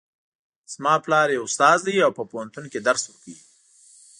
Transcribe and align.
زما 0.73 0.93
پلار 1.05 1.27
یو 1.31 1.43
استاد 1.47 1.77
ده 1.85 1.93
او 2.05 2.11
په 2.17 2.23
پوهنتون 2.31 2.65
کې 2.71 2.79
درس 2.87 3.03
ورکوي 3.05 3.35